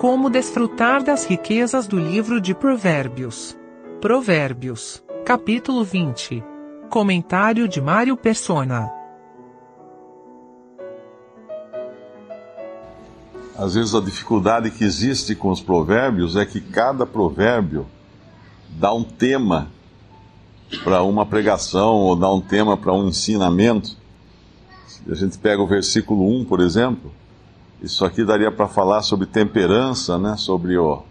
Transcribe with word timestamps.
Como 0.00 0.30
desfrutar 0.30 1.04
das 1.04 1.26
riquezas 1.26 1.86
do 1.86 1.98
livro 1.98 2.40
de 2.40 2.54
Provérbios. 2.54 3.54
Provérbios, 4.00 5.02
capítulo 5.26 5.84
20. 5.84 6.42
Comentário 6.88 7.68
de 7.68 7.82
Mário 7.82 8.16
Persona. 8.16 8.90
Às 13.54 13.74
vezes 13.74 13.94
a 13.94 14.00
dificuldade 14.00 14.70
que 14.70 14.84
existe 14.84 15.34
com 15.34 15.50
os 15.50 15.60
provérbios 15.60 16.34
é 16.34 16.46
que 16.46 16.62
cada 16.62 17.04
provérbio 17.04 17.86
dá 18.70 18.94
um 18.94 19.04
tema 19.04 19.68
para 20.82 21.02
uma 21.02 21.26
pregação 21.26 21.96
ou 21.96 22.16
dá 22.16 22.32
um 22.32 22.40
tema 22.40 22.74
para 22.74 22.94
um 22.94 23.06
ensinamento. 23.06 23.98
A 25.06 25.14
gente 25.14 25.36
pega 25.36 25.60
o 25.60 25.66
versículo 25.66 26.26
1, 26.40 26.46
por 26.46 26.60
exemplo, 26.60 27.12
isso 27.82 28.04
aqui 28.04 28.24
daria 28.24 28.52
para 28.52 28.68
falar 28.68 29.02
sobre 29.02 29.26
temperança, 29.26 30.18
né? 30.18 30.36
sobre 30.36 30.76
o, 30.76 31.02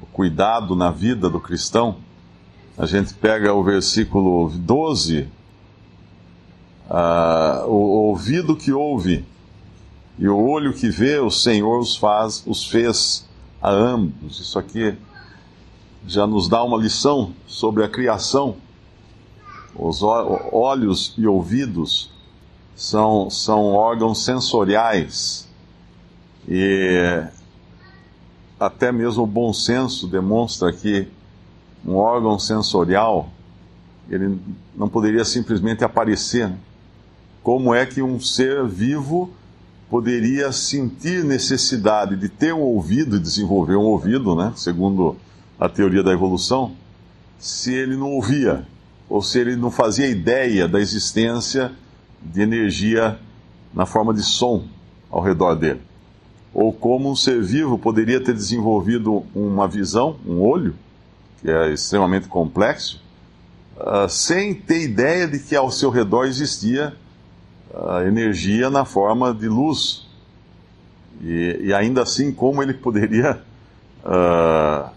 o 0.00 0.06
cuidado 0.12 0.76
na 0.76 0.90
vida 0.90 1.28
do 1.28 1.40
cristão. 1.40 1.96
A 2.78 2.86
gente 2.86 3.12
pega 3.14 3.52
o 3.52 3.64
versículo 3.64 4.48
12, 4.50 5.22
uh, 5.22 5.28
ah, 6.88 7.64
o 7.66 7.74
ouvido 8.08 8.54
que 8.54 8.70
ouve 8.70 9.24
e 10.16 10.28
o 10.28 10.38
olho 10.38 10.72
que 10.72 10.88
vê, 10.88 11.18
o 11.18 11.30
Senhor 11.30 11.80
os 11.80 11.96
faz, 11.96 12.44
os 12.46 12.64
fez 12.64 13.28
a 13.60 13.70
ambos. 13.70 14.38
Isso 14.38 14.58
aqui 14.58 14.94
já 16.06 16.24
nos 16.24 16.48
dá 16.48 16.62
uma 16.62 16.78
lição 16.78 17.32
sobre 17.48 17.82
a 17.82 17.88
criação. 17.88 18.56
Os 19.74 20.02
olhos 20.02 21.14
e 21.18 21.26
ouvidos 21.26 22.12
são, 22.76 23.28
são 23.28 23.74
órgãos 23.74 24.24
sensoriais 24.24 25.45
e 26.48 27.24
até 28.58 28.90
mesmo 28.92 29.24
o 29.24 29.26
bom 29.26 29.52
senso 29.52 30.06
demonstra 30.06 30.72
que 30.72 31.08
um 31.84 31.96
órgão 31.96 32.38
sensorial 32.38 33.28
ele 34.08 34.38
não 34.76 34.88
poderia 34.88 35.24
simplesmente 35.24 35.84
aparecer. 35.84 36.50
Como 37.42 37.74
é 37.74 37.84
que 37.84 38.02
um 38.02 38.20
ser 38.20 38.64
vivo 38.64 39.30
poderia 39.90 40.50
sentir 40.52 41.24
necessidade 41.24 42.16
de 42.16 42.28
ter 42.28 42.52
um 42.52 42.60
ouvido 42.60 43.20
desenvolver 43.20 43.76
um 43.76 43.84
ouvido, 43.84 44.34
né, 44.34 44.52
segundo 44.56 45.16
a 45.58 45.68
teoria 45.68 46.02
da 46.02 46.12
evolução, 46.12 46.72
se 47.38 47.72
ele 47.72 47.96
não 47.96 48.12
ouvia, 48.12 48.66
ou 49.08 49.22
se 49.22 49.38
ele 49.38 49.54
não 49.54 49.70
fazia 49.70 50.08
ideia 50.08 50.66
da 50.66 50.80
existência 50.80 51.72
de 52.20 52.40
energia 52.40 53.18
na 53.72 53.86
forma 53.86 54.12
de 54.12 54.22
som 54.22 54.64
ao 55.10 55.22
redor 55.22 55.54
dele. 55.54 55.80
Ou 56.58 56.72
como 56.72 57.10
um 57.10 57.14
ser 57.14 57.42
vivo 57.42 57.76
poderia 57.76 58.18
ter 58.18 58.32
desenvolvido 58.32 59.26
uma 59.34 59.68
visão, 59.68 60.16
um 60.26 60.40
olho, 60.40 60.74
que 61.42 61.50
é 61.50 61.70
extremamente 61.70 62.28
complexo, 62.28 62.98
uh, 63.76 64.08
sem 64.08 64.54
ter 64.54 64.80
ideia 64.80 65.28
de 65.28 65.38
que 65.38 65.54
ao 65.54 65.70
seu 65.70 65.90
redor 65.90 66.24
existia 66.24 66.96
a 67.74 68.04
energia 68.04 68.70
na 68.70 68.86
forma 68.86 69.34
de 69.34 69.46
luz. 69.46 70.08
E, 71.20 71.58
e 71.64 71.74
ainda 71.74 72.02
assim, 72.02 72.32
como 72.32 72.62
ele 72.62 72.72
poderia 72.72 73.38
uh, 74.02 74.88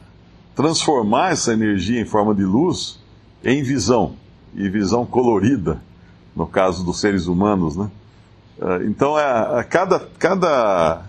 transformar 0.55 1.33
essa 1.33 1.51
energia 1.51 1.99
em 1.99 2.05
forma 2.05 2.33
de 2.33 2.43
luz 2.43 3.01
em 3.43 3.61
visão, 3.63 4.15
e 4.55 4.69
visão 4.69 5.05
colorida, 5.05 5.81
no 6.33 6.47
caso 6.47 6.85
dos 6.85 7.01
seres 7.01 7.27
humanos, 7.27 7.75
né? 7.75 7.91
Uh, 8.57 8.83
então, 8.87 9.19
é, 9.19 9.61
cada, 9.65 9.99
cada, 10.17 11.08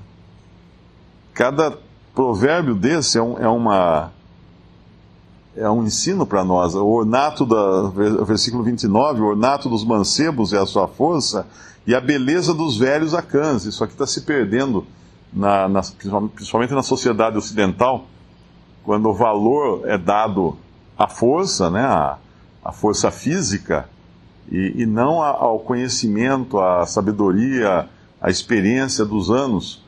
cada 1.41 1.73
provérbio 2.15 2.75
desse 2.75 3.17
é, 3.17 3.23
um, 3.23 3.39
é 3.39 3.49
uma 3.49 4.13
é 5.57 5.71
um 5.71 5.85
ensino 5.85 6.27
para 6.27 6.45
nós. 6.45 6.75
O 6.75 6.87
ornato 6.87 7.47
da 7.47 7.89
versículo 8.25 8.63
29, 8.63 9.23
o 9.23 9.25
ornato 9.25 9.67
dos 9.71 9.83
mancebos 9.83 10.53
é 10.53 10.59
a 10.59 10.67
sua 10.67 10.87
força 10.87 11.47
e 11.87 11.95
a 11.95 12.01
beleza 12.01 12.53
dos 12.53 12.77
velhos 12.77 13.15
a 13.15 13.23
cães. 13.23 13.65
Isso 13.65 13.83
aqui 13.83 13.95
está 13.95 14.07
se 14.07 14.21
perdendo, 14.21 14.85
na, 15.33 15.67
na, 15.67 15.81
principalmente 16.35 16.75
na 16.75 16.83
sociedade 16.83 17.39
ocidental, 17.39 18.05
quando 18.85 19.09
o 19.09 19.15
valor 19.15 19.89
é 19.89 19.97
dado 19.97 20.59
à 20.99 21.09
força, 21.09 21.71
né, 21.71 21.87
à, 21.87 22.19
à 22.63 22.71
força 22.71 23.11
física, 23.11 23.89
e, 24.53 24.83
e 24.83 24.85
não 24.85 25.23
ao 25.23 25.59
conhecimento, 25.61 26.61
à 26.61 26.85
sabedoria, 26.85 27.89
à 28.21 28.29
experiência 28.29 29.07
dos 29.07 29.31
anos. 29.31 29.83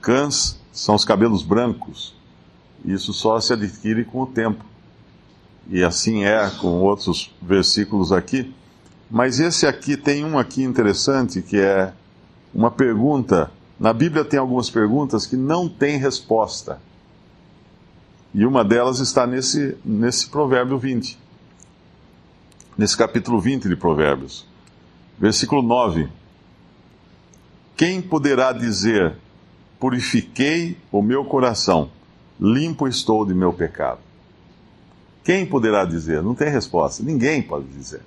Cães 0.00 0.58
são 0.76 0.94
os 0.94 1.06
cabelos 1.06 1.42
brancos. 1.42 2.14
Isso 2.84 3.14
só 3.14 3.40
se 3.40 3.54
adquire 3.54 4.04
com 4.04 4.22
o 4.22 4.26
tempo 4.26 4.62
e 5.68 5.82
assim 5.82 6.24
é 6.24 6.50
com 6.60 6.68
outros 6.82 7.34
versículos 7.40 8.12
aqui. 8.12 8.54
Mas 9.10 9.40
esse 9.40 9.66
aqui 9.66 9.96
tem 9.96 10.22
um 10.22 10.38
aqui 10.38 10.62
interessante 10.62 11.40
que 11.40 11.58
é 11.58 11.94
uma 12.54 12.70
pergunta. 12.70 13.50
Na 13.80 13.92
Bíblia 13.94 14.22
tem 14.22 14.38
algumas 14.38 14.68
perguntas 14.68 15.26
que 15.26 15.34
não 15.34 15.66
têm 15.66 15.96
resposta. 15.96 16.78
E 18.34 18.44
uma 18.44 18.62
delas 18.62 18.98
está 18.98 19.26
nesse, 19.26 19.78
nesse 19.82 20.28
provérbio 20.28 20.78
20. 20.78 21.18
Nesse 22.76 22.96
capítulo 22.96 23.40
20 23.40 23.66
de 23.66 23.76
Provérbios. 23.76 24.46
Versículo 25.18 25.62
9. 25.62 26.06
Quem 27.74 28.02
poderá 28.02 28.52
dizer: 28.52 29.16
Purifiquei 29.78 30.76
o 30.90 31.02
meu 31.02 31.24
coração, 31.24 31.90
limpo 32.40 32.88
estou 32.88 33.26
de 33.26 33.34
meu 33.34 33.52
pecado? 33.52 34.00
Quem 35.24 35.44
poderá 35.44 35.84
dizer? 35.84 36.22
Não 36.22 36.34
tem 36.34 36.48
resposta. 36.48 37.02
Ninguém 37.02 37.42
pode 37.42 37.66
dizer. 37.66 38.00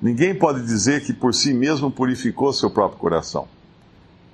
Ninguém 0.00 0.34
pode 0.34 0.62
dizer 0.62 1.04
que 1.04 1.12
por 1.12 1.34
si 1.34 1.52
mesmo 1.52 1.90
purificou 1.90 2.52
seu 2.52 2.70
próprio 2.70 2.98
coração. 2.98 3.46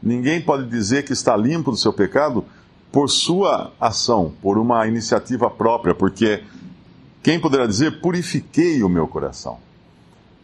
Ninguém 0.03 0.41
pode 0.41 0.67
dizer 0.67 1.05
que 1.05 1.13
está 1.13 1.37
limpo 1.37 1.73
do 1.73 1.77
seu 1.77 1.93
pecado 1.93 2.45
por 2.93 3.11
sua 3.11 3.73
ação, 3.81 4.33
por 4.41 4.57
uma 4.59 4.87
iniciativa 4.87 5.51
própria, 5.51 5.95
porque 5.95 6.43
quem 7.23 7.39
poderá 7.39 7.67
dizer 7.67 8.01
purifiquei 8.01 8.83
o 8.83 8.89
meu 8.89 9.07
coração? 9.07 9.59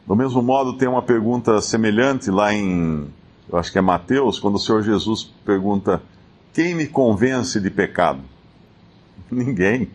Do 0.07 0.15
mesmo 0.15 0.43
modo, 0.43 0.77
tem 0.77 0.89
uma 0.89 1.03
pergunta 1.03 1.61
semelhante 1.63 2.31
lá 2.31 2.53
em, 2.53 3.07
eu 3.49 3.59
acho 3.59 3.71
que 3.71 3.79
é 3.79 3.83
Mateus, 3.83 4.39
quando 4.39 4.57
o 4.57 4.59
Senhor 4.59 4.83
Jesus 4.83 5.25
pergunta: 5.45 6.03
Quem 6.53 6.75
me 6.75 6.87
convence 6.87 7.61
de 7.61 7.71
pecado? 7.71 8.21
Ninguém. 9.31 9.91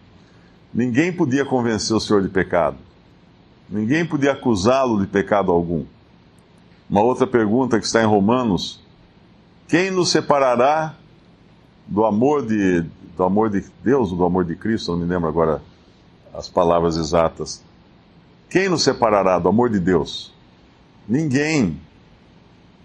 Ninguém 0.73 1.11
podia 1.11 1.43
convencer 1.43 1.95
o 1.95 1.99
Senhor 1.99 2.21
de 2.21 2.29
pecado. 2.29 2.77
Ninguém 3.69 4.05
podia 4.05 4.31
acusá-lo 4.31 4.99
de 4.99 5.07
pecado 5.07 5.51
algum. 5.51 5.85
Uma 6.89 7.01
outra 7.01 7.27
pergunta 7.27 7.79
que 7.79 7.85
está 7.85 8.01
em 8.01 8.05
Romanos: 8.05 8.81
quem 9.67 9.91
nos 9.91 10.09
separará 10.09 10.95
do 11.87 12.05
amor 12.05 12.45
de, 12.45 12.81
do 13.15 13.23
amor 13.23 13.49
de 13.49 13.63
Deus, 13.83 14.11
do 14.11 14.23
amor 14.23 14.45
de 14.45 14.55
Cristo? 14.55 14.91
Não 14.91 14.99
me 14.99 15.05
lembro 15.05 15.27
agora 15.27 15.61
as 16.33 16.47
palavras 16.49 16.97
exatas. 16.97 17.63
Quem 18.49 18.69
nos 18.69 18.83
separará 18.83 19.37
do 19.37 19.49
amor 19.49 19.69
de 19.69 19.79
Deus? 19.79 20.33
Ninguém. 21.07 21.79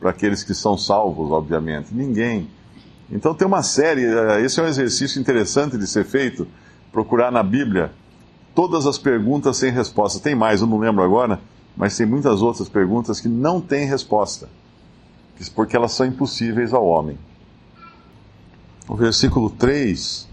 Para 0.00 0.10
aqueles 0.10 0.42
que 0.42 0.54
são 0.54 0.76
salvos, 0.76 1.30
obviamente. 1.30 1.94
Ninguém. 1.94 2.48
Então 3.10 3.34
tem 3.34 3.46
uma 3.46 3.62
série, 3.62 4.04
eh, 4.04 4.40
esse 4.42 4.60
é 4.60 4.62
um 4.62 4.66
exercício 4.66 5.20
interessante 5.20 5.78
de 5.78 5.86
ser 5.86 6.04
feito 6.04 6.46
procurar 6.92 7.30
na 7.30 7.42
Bíblia 7.42 7.92
todas 8.54 8.86
as 8.86 8.96
perguntas 8.98 9.56
sem 9.56 9.70
resposta. 9.70 10.20
Tem 10.20 10.34
mais, 10.34 10.60
eu 10.60 10.66
não 10.66 10.78
lembro 10.78 11.02
agora, 11.02 11.40
mas 11.76 11.96
tem 11.96 12.06
muitas 12.06 12.40
outras 12.40 12.68
perguntas 12.68 13.20
que 13.20 13.28
não 13.28 13.60
têm 13.60 13.86
resposta, 13.86 14.48
porque 15.54 15.76
elas 15.76 15.92
são 15.92 16.06
impossíveis 16.06 16.72
ao 16.72 16.86
homem. 16.86 17.18
O 18.88 18.94
versículo 18.94 19.50
3. 19.50 20.28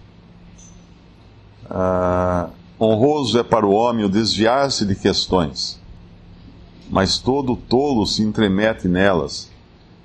Uh, 1.64 1.74
ah, 1.74 2.50
honroso 2.78 3.38
é 3.38 3.42
para 3.42 3.64
o 3.64 3.70
homem 3.70 4.04
o 4.04 4.08
desviar-se 4.08 4.84
de 4.84 4.94
questões, 4.94 5.80
mas 6.90 7.18
todo 7.18 7.56
tolo 7.56 8.06
se 8.06 8.22
entremete 8.22 8.88
nelas. 8.88 9.51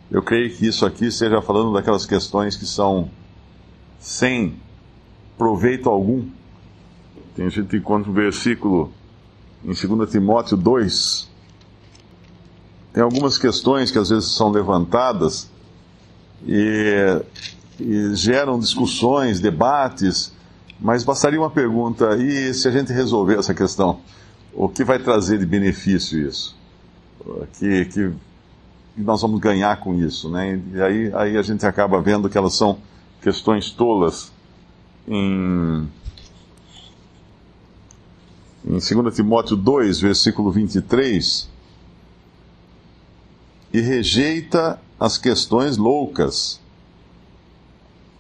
Eu 0.10 0.22
creio 0.22 0.56
que 0.56 0.68
isso 0.68 0.86
aqui 0.86 1.06
esteja 1.06 1.42
falando 1.42 1.74
daquelas 1.74 2.06
questões 2.06 2.56
que 2.56 2.66
são 2.66 3.10
sem 4.00 4.56
proveito 5.38 5.90
algum 5.90 6.28
tem, 7.38 7.48
gente 7.52 7.78
encontra 7.78 8.10
um 8.10 8.14
versículo 8.16 8.92
em 9.64 9.68
2 9.72 10.10
Timóteo 10.10 10.58
2. 10.58 11.30
Tem 12.92 13.04
algumas 13.04 13.38
questões 13.38 13.92
que 13.92 14.00
às 14.00 14.10
vezes 14.10 14.32
são 14.32 14.50
levantadas 14.50 15.48
e, 16.48 17.22
e 17.80 18.16
geram 18.16 18.58
discussões, 18.58 19.40
debates, 19.40 20.34
mas 20.80 21.04
bastaria 21.04 21.40
uma 21.40 21.52
pergunta: 21.52 22.18
e 22.18 22.52
se 22.56 22.68
a 22.68 22.72
gente 22.72 22.92
resolver 22.92 23.38
essa 23.38 23.54
questão? 23.54 24.00
O 24.52 24.68
que 24.68 24.84
vai 24.84 24.98
trazer 24.98 25.38
de 25.38 25.46
benefício 25.46 26.20
isso? 26.28 26.58
Que, 27.60 27.86
nós 28.98 29.22
vamos 29.22 29.40
ganhar 29.40 29.80
com 29.80 29.94
isso, 29.94 30.30
né? 30.30 30.62
E 30.74 30.82
aí, 30.82 31.14
aí 31.14 31.38
a 31.38 31.42
gente 31.42 31.66
acaba 31.66 32.02
vendo 32.02 32.30
que 32.30 32.38
elas 32.38 32.54
são 32.56 32.80
questões 33.22 33.70
tolas 33.70 34.32
em, 35.08 35.88
em 38.66 38.80
2 38.80 39.16
Timóteo 39.16 39.56
2, 39.56 40.00
versículo 40.00 40.52
23, 40.52 41.50
e 43.74 43.82
rejeita 43.82 44.80
as 45.00 45.18
questões 45.18 45.78
loucas 45.78 46.60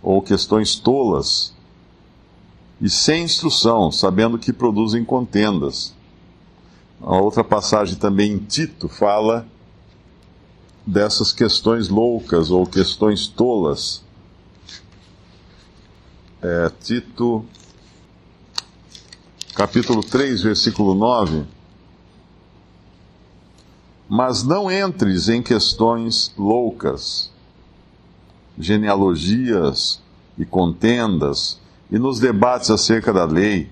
ou 0.01 0.21
questões 0.21 0.75
tolas 0.75 1.55
e 2.79 2.89
sem 2.89 3.23
instrução, 3.23 3.91
sabendo 3.91 4.37
que 4.37 4.53
produzem 4.53 5.03
contendas. 5.03 5.95
A 7.01 7.17
outra 7.17 7.43
passagem 7.43 7.95
também 7.95 8.33
em 8.33 8.37
Tito 8.37 8.87
fala 8.87 9.47
dessas 10.87 11.33
questões 11.33 11.89
loucas 11.89 12.49
ou 12.49 12.65
questões 12.65 13.27
tolas. 13.27 14.01
É, 16.41 16.71
Tito, 16.81 17.45
capítulo 19.53 20.01
3, 20.01 20.43
versículo 20.43 20.95
9. 20.95 21.43
Mas 24.07 24.43
não 24.43 24.71
entres 24.71 25.27
em 25.27 25.43
questões 25.43 26.31
loucas, 26.37 27.29
genealogias 28.57 29.99
e 30.37 30.45
contendas, 30.45 31.59
e 31.91 31.99
nos 31.99 32.17
debates 32.17 32.71
acerca 32.71 33.11
da 33.11 33.25
lei, 33.25 33.69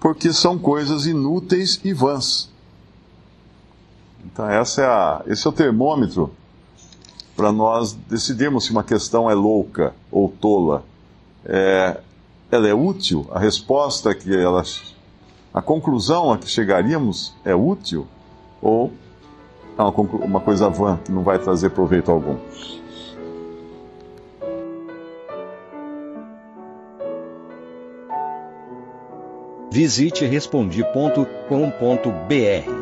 porque 0.00 0.32
são 0.32 0.58
coisas 0.58 1.04
inúteis 1.04 1.78
e 1.84 1.92
vãs. 1.92 2.51
Então, 4.24 4.48
essa 4.48 4.82
é 4.82 4.86
a, 4.86 5.22
esse 5.26 5.46
é 5.46 5.50
o 5.50 5.52
termômetro 5.52 6.30
para 7.36 7.50
nós 7.50 7.92
decidirmos 7.92 8.64
se 8.64 8.70
uma 8.70 8.84
questão 8.84 9.30
é 9.30 9.34
louca 9.34 9.94
ou 10.10 10.28
tola. 10.28 10.84
É, 11.44 11.98
ela 12.50 12.68
é 12.68 12.74
útil? 12.74 13.26
A 13.32 13.38
resposta 13.38 14.14
que 14.14 14.34
ela. 14.34 14.62
A 15.52 15.60
conclusão 15.60 16.32
a 16.32 16.38
que 16.38 16.48
chegaríamos 16.48 17.34
é 17.44 17.54
útil? 17.54 18.06
Ou 18.60 18.92
é 19.76 19.82
uma, 19.82 19.90
uma 19.90 20.40
coisa 20.40 20.68
vã 20.68 20.98
que 21.04 21.10
não 21.10 21.22
vai 21.22 21.38
trazer 21.38 21.70
proveito 21.70 22.10
algum? 22.10 22.36
Visite 29.70 30.26
respondi.com.br. 30.26 32.81